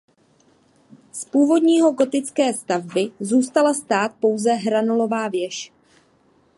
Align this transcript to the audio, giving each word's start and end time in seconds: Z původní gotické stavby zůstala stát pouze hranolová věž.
Z 1.11 1.25
původní 1.25 1.79
gotické 1.79 2.53
stavby 2.53 3.11
zůstala 3.19 3.73
stát 3.73 4.11
pouze 4.19 4.51
hranolová 4.53 5.27
věž. 5.27 5.73